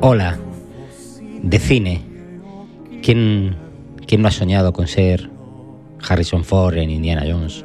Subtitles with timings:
[0.00, 0.38] Hola,
[1.42, 2.00] de cine.
[3.02, 3.56] ¿Quién,
[4.06, 5.28] ¿Quién no ha soñado con ser
[6.00, 7.62] Harrison Ford en Indiana Jones?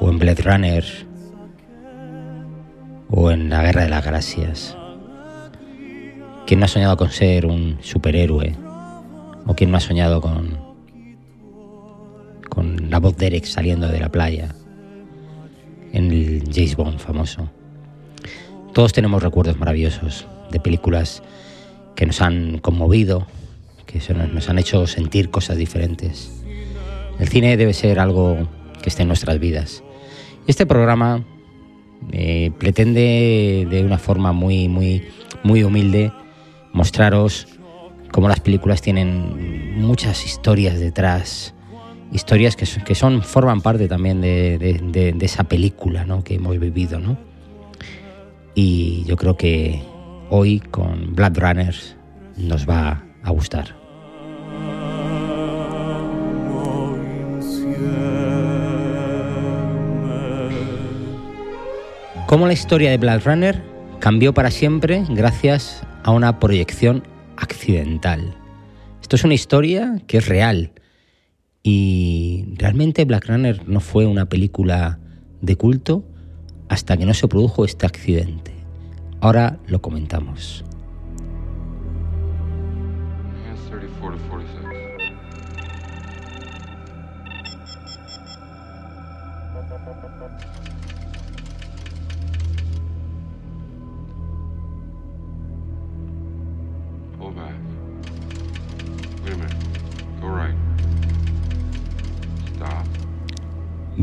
[0.00, 1.13] ¿O en Blade Runner?
[3.16, 4.76] ¿O en La Guerra de las Galaxias?
[6.46, 8.56] ¿Quién no ha soñado con ser un superhéroe?
[9.46, 10.58] ¿O quién no ha soñado con,
[12.48, 14.52] con la voz de Derek saliendo de la playa?
[15.92, 17.48] En el James Bond famoso.
[18.72, 21.22] Todos tenemos recuerdos maravillosos de películas
[21.94, 23.28] que nos han conmovido,
[23.86, 24.00] que
[24.32, 26.42] nos han hecho sentir cosas diferentes.
[27.20, 28.48] El cine debe ser algo
[28.82, 29.84] que esté en nuestras vidas.
[30.48, 31.24] Este programa
[32.12, 35.02] eh, pretende de una forma muy, muy,
[35.42, 36.12] muy humilde
[36.72, 37.46] mostraros
[38.14, 41.52] cómo las películas tienen muchas historias detrás,
[42.12, 46.22] historias que, que son, forman parte también de, de, esa película ¿no?
[46.22, 47.00] que hemos vivido.
[47.00, 47.18] ¿no?
[48.54, 49.82] Y yo creo que
[50.30, 51.96] hoy con Blood Runners
[52.36, 53.83] nos va a gustar.
[62.26, 63.62] Cómo la historia de Blood Runner
[64.00, 67.04] cambió para siempre gracias a una proyección
[67.36, 68.34] accidental.
[69.02, 70.72] Esto es una historia que es real
[71.62, 74.98] y realmente Black Runner no fue una película
[75.42, 76.02] de culto
[76.70, 78.52] hasta que no se produjo este accidente.
[79.20, 80.64] Ahora lo comentamos.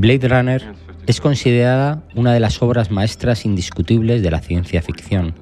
[0.02, 0.74] Blade Runner
[1.06, 5.36] es considerada una de las obras maestras indiscutibles de la ciencia ficción.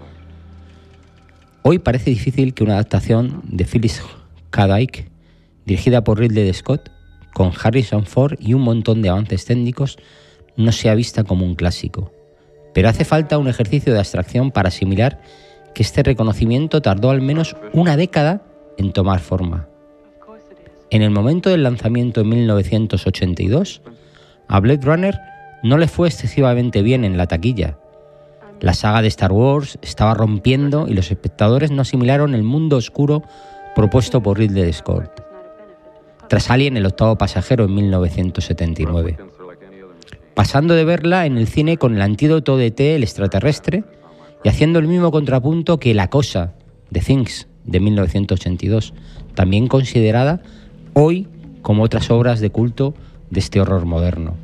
[1.62, 4.04] Hoy parece difícil que una adaptación de Phyllis
[4.50, 4.68] K.
[4.68, 5.10] Dyke,
[5.66, 6.92] dirigida por Ridley Scott,
[7.34, 9.98] con Harrison Ford y un montón de avances técnicos,
[10.58, 12.12] no sea vista como un clásico.
[12.74, 15.22] Pero hace falta un ejercicio de abstracción para asimilar
[15.74, 18.44] que este reconocimiento tardó al menos una década
[18.78, 19.70] en tomar forma.
[20.90, 23.84] En el momento del lanzamiento en 1982,
[24.50, 25.20] a Blade Runner
[25.64, 27.78] no le fue excesivamente bien en la taquilla.
[28.60, 33.24] La saga de Star Wars estaba rompiendo y los espectadores no asimilaron el mundo oscuro
[33.76, 35.24] propuesto por Ridley Scott.
[36.28, 39.18] Tras Alien, el octavo pasajero en 1979.
[40.34, 43.84] Pasando de verla en el cine con el antídoto de T, el extraterrestre,
[44.44, 46.54] y haciendo el mismo contrapunto que La Cosa,
[46.90, 48.94] de Things, de 1982,
[49.36, 50.42] también considerada
[50.94, 51.28] hoy
[51.62, 52.94] como otras obras de culto
[53.30, 54.36] de este horror moderno.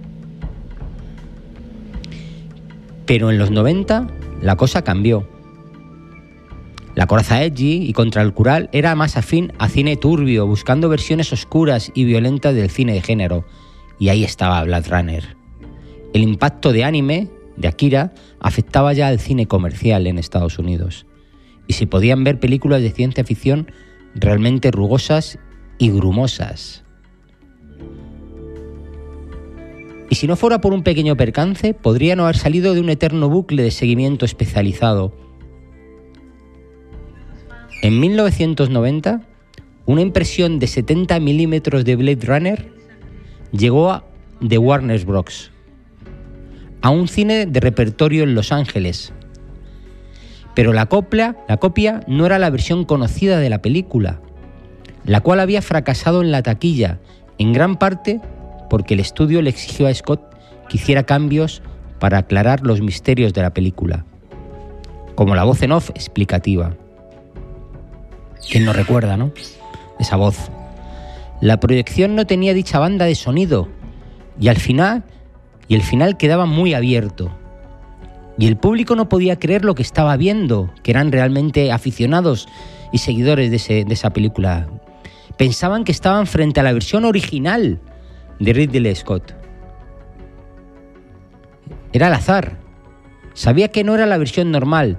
[3.06, 4.08] Pero en los 90
[4.42, 5.28] la cosa cambió.
[6.96, 11.34] La coraza edgy y contra el cural era más afín a cine turbio, buscando versiones
[11.34, 13.46] oscuras y violentas del cine de género.
[14.00, 15.38] Y ahí estaba Blade Runner.
[16.14, 21.06] El impacto de anime, de Akira, afectaba ya al cine comercial en Estados Unidos.
[21.68, 23.72] Y se podían ver películas de ciencia ficción
[24.14, 25.38] realmente rugosas
[25.78, 26.85] y grumosas.
[30.10, 33.30] Y si no fuera por un pequeño percance, podría no haber salido de un eterno
[33.30, 35.14] bucle de seguimiento especializado.
[37.82, 39.22] En 1990,
[39.86, 42.74] una impresión de 70 milímetros de Blade Runner
[43.52, 44.06] llegó a
[44.48, 45.52] The Warner Bros.
[46.82, 49.14] a un cine de repertorio en Los Ángeles.
[50.56, 54.22] Pero la copia, la copia no era la versión conocida de la película,
[55.04, 57.00] la cual había fracasado en la taquilla,
[57.38, 58.22] en gran parte
[58.76, 60.20] porque el estudio le exigió a Scott
[60.68, 61.62] que hiciera cambios
[61.98, 64.04] para aclarar los misterios de la película,
[65.16, 66.76] como la voz en off explicativa.
[68.52, 69.32] ¿Quién no recuerda, no?
[69.98, 70.52] Esa voz.
[71.40, 73.70] La proyección no tenía dicha banda de sonido
[74.42, 75.06] y al final
[75.70, 77.32] y el final quedaba muy abierto.
[78.38, 82.50] Y el público no podía creer lo que estaba viendo, que eran realmente aficionados
[82.92, 84.68] y seguidores de, de esa película.
[85.38, 87.80] Pensaban que estaban frente a la versión original
[88.40, 89.34] de Ridley Scott.
[91.94, 92.58] Era al azar.
[93.34, 94.98] Sabía que no era la versión normal,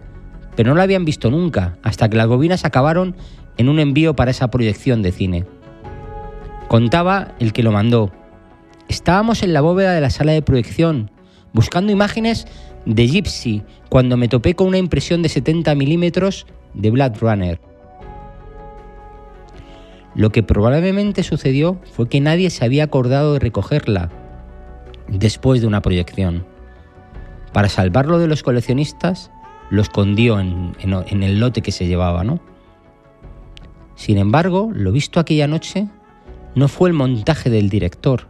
[0.57, 3.17] pero no la habían visto nunca, hasta que las bobinas acabaron
[3.57, 5.45] en un envío para esa proyección de cine.
[6.69, 8.13] Contaba el que lo mandó.
[8.89, 11.11] Estábamos en la bóveda de la sala de proyección,
[11.53, 12.47] buscando imágenes
[12.87, 17.61] de Gypsy cuando me topé con una impresión de 70 milímetros de Blood Runner.
[20.17, 24.11] Lo que probablemente sucedió fue que nadie se había acordado de recogerla
[25.09, 26.47] después de una proyección.
[27.53, 29.31] Para salvarlo de los coleccionistas,
[29.69, 30.75] lo escondió en,
[31.23, 32.41] el lote que se llevaba, ¿no?
[33.95, 35.87] Sin embargo, lo visto aquella noche
[36.55, 38.27] no fue el montaje del director,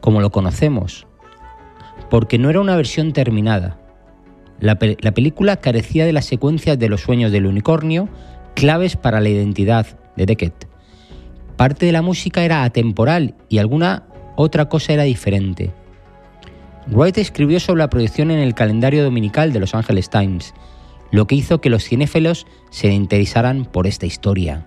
[0.00, 1.06] como lo conocemos,
[2.10, 3.78] porque no era una versión terminada.
[4.58, 8.08] La, película carecía de las secuencias de los sueños del unicornio,
[8.58, 10.66] claves para la identidad de Beckett.
[11.56, 14.02] Parte de la música era atemporal y alguna
[14.34, 15.70] otra cosa era diferente.
[16.88, 20.54] Wright escribió sobre la proyección en el calendario dominical de Los Angeles Times,
[21.12, 24.66] lo que hizo que los cinéfilos se interesaran por esta historia.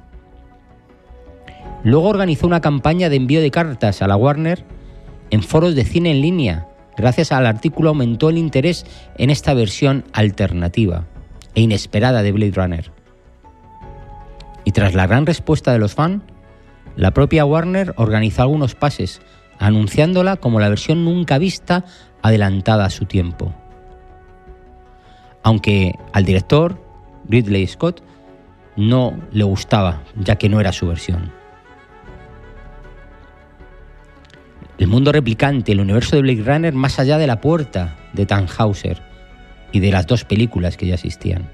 [1.84, 4.64] Luego organizó una campaña de envío de cartas a la Warner
[5.32, 6.70] en foros de cine en línea.
[6.96, 8.86] Gracias al artículo aumentó el interés
[9.18, 11.08] en esta versión alternativa
[11.56, 13.01] e inesperada de Blade Runner.
[14.72, 16.24] Y tras la gran respuesta de los fans,
[16.96, 19.22] la propia Warner organizó algunos pases,
[19.60, 21.84] anunciándola como la versión nunca vista
[22.22, 23.54] adelantada a su tiempo.
[25.44, 26.82] Aunque al director,
[27.28, 28.02] Ridley Scott,
[28.78, 31.34] no le gustaba, ya que no era su versión.
[34.78, 39.02] el mundo replicante, el universo de Blade Runner más allá de la puerta de Tannhauser
[39.74, 41.50] y de las dos películas que ya existían.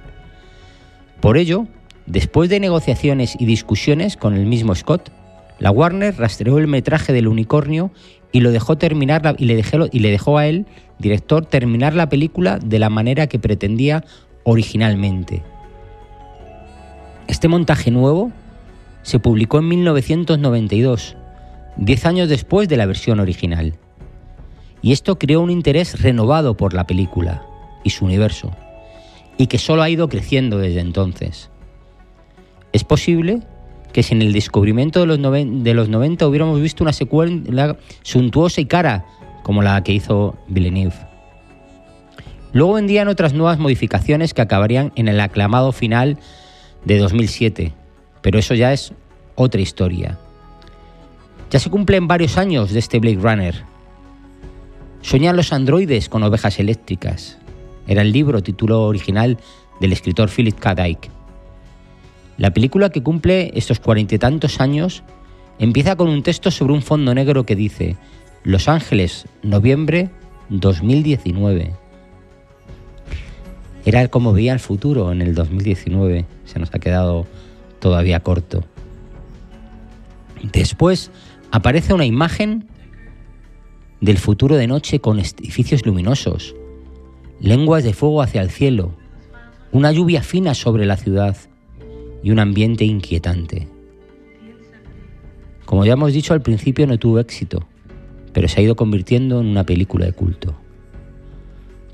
[1.20, 1.66] Por ello,
[2.08, 5.12] después de negociaciones y discusiones con el mismo Scott,
[5.60, 7.92] la Warner rastreó el metraje del unicornio
[8.32, 10.66] y lo dejó terminar y, le dejó, y le dejó a él,
[11.00, 14.04] director, terminar la película de la manera que pretendía
[14.44, 15.44] originalmente.
[17.28, 18.32] Este montaje nuevo
[19.02, 21.18] se publicó en 1992
[21.78, 23.76] diez años después de la versión original.
[24.82, 27.44] Y esto creó un interés renovado por la película
[27.84, 28.52] y su universo,
[29.38, 31.50] y que solo ha ido creciendo desde entonces.
[32.74, 33.42] Es posible
[33.94, 35.20] que sin el descubrimiento de los,
[35.64, 39.06] de los 90 hubiéramos visto una secuela suntuosa y cara
[39.44, 40.96] como la que hizo Villeneuve.
[42.54, 46.18] Luego vendían otras nuevas modificaciones que acabarían en el aclamado final
[46.86, 47.74] de 2007,
[48.22, 48.94] pero eso ya es
[49.36, 50.18] otra historia.
[51.50, 53.64] Ya se cumplen varios años de este Blade Runner.
[55.02, 57.38] Soñan los androides con ovejas eléctricas.
[57.88, 59.38] Era el libro título original
[59.80, 60.76] del escritor Philip K.
[60.76, 61.17] Dick.
[62.38, 65.04] La película que cumple estos cuarenta y tantos años
[65.58, 67.98] empieza con un texto sobre un fondo negro que dice
[68.44, 70.12] Los Ángeles, noviembre
[70.50, 71.74] 2019.
[73.86, 76.26] Era como veía el futuro en el 2019.
[76.46, 77.26] Se nos ha quedado
[77.80, 78.64] todavía corto.
[80.44, 81.10] Después
[81.52, 82.68] aparece una imagen
[84.00, 86.54] del futuro de noche con edificios luminosos,
[87.40, 88.92] lenguas de fuego hacia el cielo,
[89.72, 91.36] una lluvia fina sobre la ciudad
[92.28, 93.70] y un ambiente inquietante.
[95.64, 97.66] Como ya hemos dicho al principio no tuvo éxito,
[98.34, 100.54] pero se ha ido convirtiendo en una película de culto.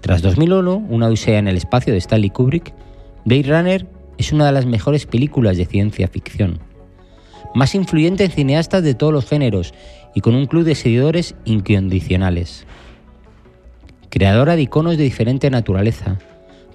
[0.02, 2.74] Tras 2001, una odisea en el espacio de Stanley Kubrick,
[3.26, 3.88] Blade Runner
[4.18, 6.60] es una de las mejores películas de ciencia ficción
[7.54, 9.76] más influyente en cineastas de todos los géneros
[10.16, 12.66] y con un club de seguidores incondicionales.
[14.10, 16.18] Creadora de iconos de diferente naturaleza,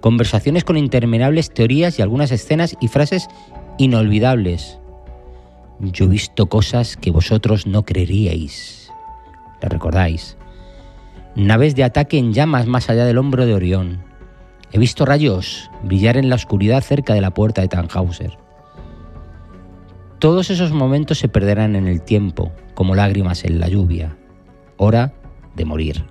[0.00, 3.28] conversaciones con interminables teorías y algunas escenas y frases
[3.78, 4.78] inolvidables.
[5.80, 8.92] Yo he visto cosas que vosotros no creeríais.
[9.60, 10.36] ¿La recordáis?
[11.34, 14.02] Naves de ataque en llamas más allá del hombro de Orión.
[14.72, 18.36] He visto rayos brillar en la oscuridad cerca de la puerta de Tannhauser.
[20.18, 24.16] Todos esos momentos se perderán en el tiempo, como lágrimas en la lluvia.
[24.76, 25.12] Hora
[25.54, 26.04] de morir.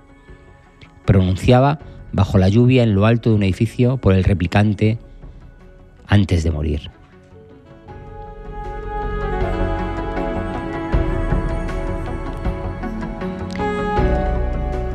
[1.04, 1.78] Pronunciaba
[2.12, 4.98] bajo la lluvia en lo alto de un edificio por el replicante
[6.06, 6.90] antes de morir.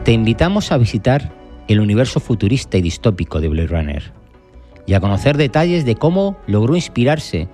[0.04, 1.32] Te invitamos a visitar
[1.70, 4.12] el universo futurista y distópico de Blade Runner
[4.86, 7.48] y a conocer detalles de cómo logró inspirarse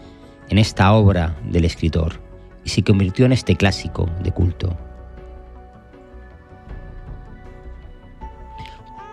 [0.49, 2.19] en esta obra del escritor
[2.63, 4.75] y se convirtió en este clásico de culto.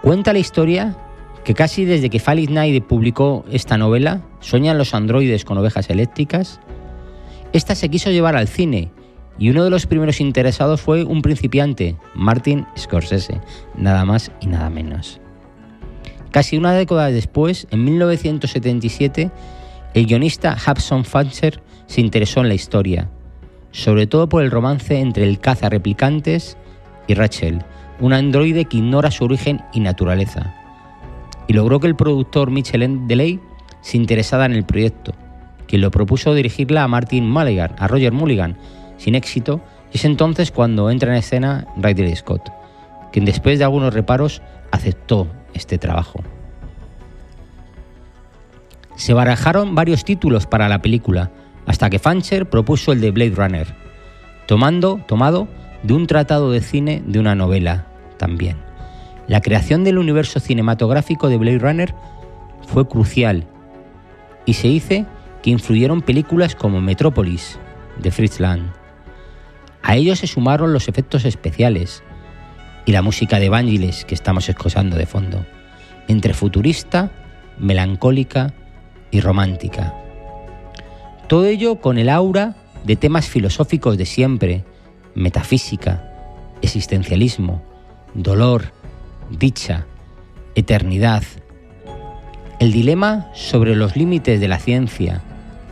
[0.07, 0.97] Cuenta la historia
[1.43, 6.61] que casi desde que Felix Knight publicó esta novela, Sueñan los androides con ovejas eléctricas,
[7.53, 8.93] esta se quiso llevar al cine
[9.37, 13.41] y uno de los primeros interesados fue un principiante, Martin Scorsese,
[13.77, 15.21] nada más y nada menos.
[16.31, 19.33] Casi una década después, en 1977,
[19.95, 23.11] el guionista Hudson Fancher se interesó en la historia,
[23.73, 26.57] sobre todo por el romance entre el caza replicantes
[27.09, 27.65] y Rachel,
[28.01, 30.55] un androide que ignora su origen y naturaleza.
[31.47, 33.41] Y logró que el productor Michel Delay
[33.81, 35.13] se interesara en el proyecto,
[35.67, 38.57] quien lo propuso dirigirla a Martin Mulligan, a Roger Mulligan,
[38.99, 39.61] sin éxito,
[39.93, 42.51] y es entonces cuando entra en escena Ridley Scott,
[43.13, 46.21] quien después de algunos reparos aceptó este trabajo.
[48.97, 51.31] Se barajaron varios títulos para la película,
[51.67, 53.75] hasta que Fancher propuso el de Blade Runner,
[54.47, 55.49] tomando, tomado
[55.87, 57.87] de un tratado de cine de una novela
[58.19, 58.57] también.
[59.29, 61.95] La creación del universo cinematográfico de Blade Runner
[62.67, 63.47] fue crucial
[64.47, 65.07] y se dice
[65.43, 67.61] que influyeron películas como Metrópolis
[68.03, 68.63] de Fritz Lang.
[69.83, 72.03] A ello se sumaron los efectos especiales
[72.85, 75.47] y la música de Vangelis que estamos escuchando de fondo,
[76.09, 77.13] entre futurista,
[77.59, 78.55] melancólica
[79.13, 79.95] y romántica.
[81.29, 84.65] Todo ello con el aura de temas filosóficos de siempre,
[85.17, 86.13] metafísica,
[86.63, 87.63] existencialismo,
[88.15, 88.73] dolor,
[89.31, 89.87] dicha,
[90.55, 91.25] eternidad,
[92.61, 95.23] el dilema sobre los límites de la ciencia,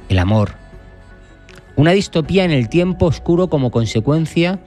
[0.09, 0.57] el amor,
[1.77, 4.61] una distopía en el tiempo oscuro como consecuencia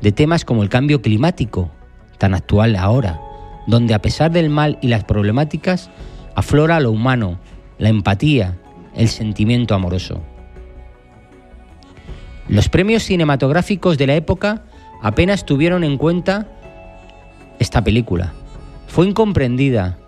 [0.00, 1.70] de temas como el cambio climático,
[2.18, 3.20] tan actual ahora,
[3.66, 5.90] donde a pesar del mal y las problemáticas,
[6.34, 7.40] aflora lo humano,
[7.78, 8.56] la empatía,
[8.94, 10.22] el sentimiento amoroso.
[12.48, 14.62] Los premios cinematográficos de la época
[15.02, 16.46] apenas tuvieron en cuenta
[17.58, 18.32] esta película.
[18.86, 19.98] Fue incomprendida,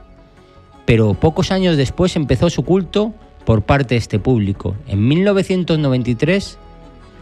[0.87, 3.13] pero pocos años después empezó su culto
[3.45, 4.77] por parte de este público.
[4.87, 6.59] En 1993,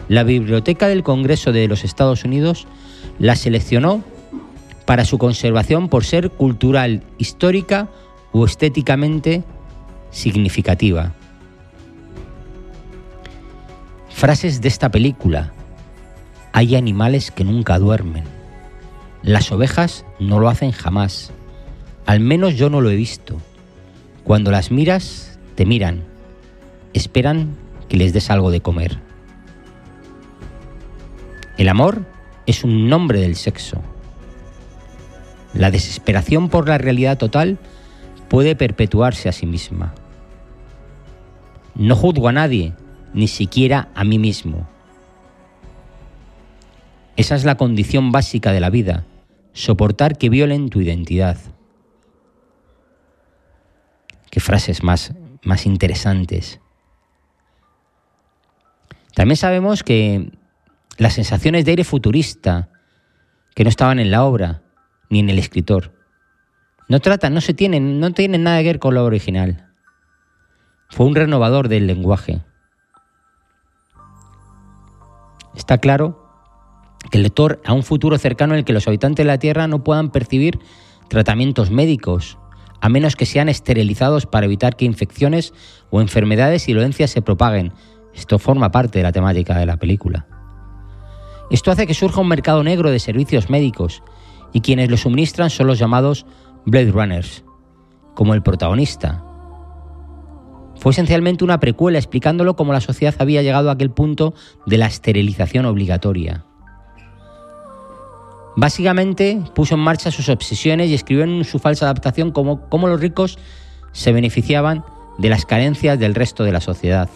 [0.09, 2.67] la Biblioteca del Congreso de los Estados Unidos
[3.19, 4.05] la seleccionó
[4.85, 7.89] para su conservación por ser cultural, histórica
[8.33, 9.45] o estéticamente
[10.11, 11.13] significativa.
[14.17, 15.53] Frases de esta película.
[16.55, 18.25] Hay animales que nunca duermen.
[19.23, 21.33] Las ovejas no lo hacen jamás.
[22.07, 23.37] Al menos yo no lo he visto.
[24.25, 26.03] Cuando las miras, te miran.
[26.95, 27.57] Esperan
[27.91, 28.99] que les des algo de comer.
[31.59, 32.07] El amor
[32.47, 33.83] es un nombre del sexo.
[35.53, 37.59] La desesperación por la realidad total
[38.31, 39.93] puede perpetuarse a sí misma.
[41.75, 42.73] No juzgo a nadie,
[43.17, 44.69] ni siquiera a mí mismo.
[47.17, 49.07] Esa es la condición básica de la vida,
[49.55, 51.39] soportar que violen tu identidad.
[54.31, 56.61] Qué frases más, más interesantes.
[59.15, 60.31] También sabemos que
[60.99, 62.69] las sensaciones de aire futurista,
[63.55, 64.63] que no estaban en la obra
[65.09, 65.95] ni en el escritor,
[66.87, 69.73] no tratan, no se tienen, no tienen nada que ver con lo original.
[70.91, 72.43] Fue un renovador del lenguaje.
[75.57, 76.23] Está claro
[77.11, 79.67] que el lector a un futuro cercano en el que los habitantes de la Tierra
[79.67, 80.61] no puedan percibir
[81.09, 82.39] tratamientos médicos,
[82.81, 85.55] a menos que sean esterilizados para evitar que infecciones
[85.91, 87.73] o enfermedades y dolencias se propaguen.
[88.15, 90.27] Esto forma parte de la temática de la película.
[91.51, 94.03] Esto hace que surja un mercado negro de servicios médicos
[94.53, 96.27] y quienes lo suministran son los llamados
[96.65, 97.45] Blade Runners,
[98.15, 99.23] como el protagonista,
[100.87, 104.35] fue esencialmente una precuela explicándolo cómo la sociedad había llegado a aquel punto
[104.67, 106.45] de la esterilización obligatoria.
[108.55, 113.01] Básicamente puso en marcha sus obsesiones y escribió en su falsa adaptación cómo, cómo los
[113.01, 113.37] ricos
[113.91, 114.85] se beneficiaban
[115.19, 117.11] de las carencias del resto de la sociedad.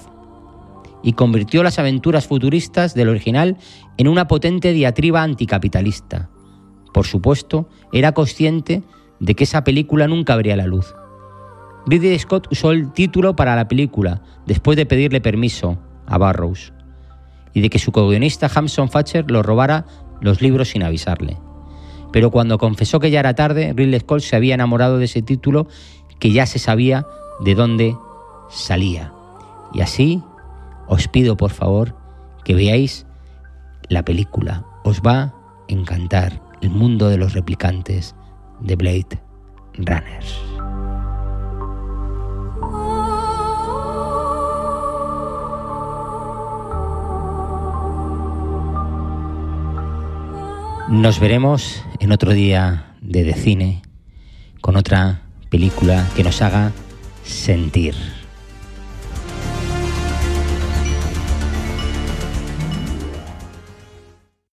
[1.04, 3.56] Y convirtió las aventuras futuristas del original
[3.98, 6.28] en una potente diatriba anticapitalista.
[6.92, 8.82] Por supuesto, era consciente
[9.20, 10.92] de que esa película nunca vería la luz.
[11.90, 16.72] Ridley Scott usó el título para la película después de pedirle permiso a Barrows
[17.52, 19.86] y de que su co-guionista Hampson Fatcher lo robara
[20.20, 21.36] los libros sin avisarle.
[22.12, 25.66] Pero cuando confesó que ya era tarde, Ridley Scott se había enamorado de ese título
[26.20, 27.06] que ya se sabía
[27.40, 27.96] de dónde
[28.50, 29.12] salía.
[29.74, 30.22] Y así
[30.86, 31.96] os pido por favor
[32.44, 33.04] que veáis
[33.88, 34.64] la película.
[34.84, 35.34] Os va a
[35.66, 38.14] encantar el mundo de los replicantes
[38.60, 39.20] de Blade
[39.74, 40.59] Runners.
[50.90, 53.80] Nos veremos en otro día de, cine
[54.60, 56.72] con otra película que nos haga
[57.22, 57.94] sentir.